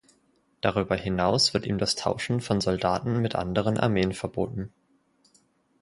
Darüber 0.61 0.95
hinaus 0.95 1.53
wird 1.53 1.67
ihm 1.67 1.77
das 1.77 1.93
Tauschen 1.93 2.41
von 2.41 2.59
Soldaten 2.59 3.21
mit 3.21 3.35
anderen 3.35 3.77
Armeen 3.77 4.13
verboten. 4.13 4.73